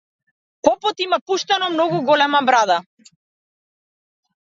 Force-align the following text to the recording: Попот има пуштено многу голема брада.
Попот 0.67 1.03
има 1.05 1.19
пуштено 1.27 1.69
многу 1.75 2.01
голема 2.09 2.43
брада. 2.51 2.81